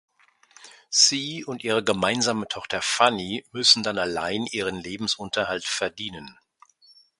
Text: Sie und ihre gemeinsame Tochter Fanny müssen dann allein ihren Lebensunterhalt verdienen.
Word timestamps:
Sie 0.89 1.45
und 1.45 1.63
ihre 1.63 1.83
gemeinsame 1.83 2.47
Tochter 2.47 2.81
Fanny 2.81 3.45
müssen 3.51 3.83
dann 3.83 3.99
allein 3.99 4.47
ihren 4.47 4.77
Lebensunterhalt 4.77 5.63
verdienen. 5.63 6.39